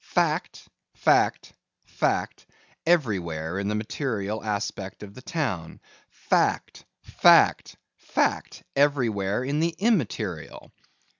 Fact, 0.03 0.67
fact, 0.95 1.53
fact, 1.85 2.47
everywhere 2.87 3.59
in 3.59 3.67
the 3.67 3.75
material 3.75 4.43
aspect 4.43 5.03
of 5.03 5.13
the 5.13 5.21
town; 5.21 5.79
fact, 6.09 6.85
fact, 7.03 7.75
fact, 7.97 8.63
everywhere 8.75 9.43
in 9.43 9.59
the 9.59 9.75
immaterial. 9.77 10.71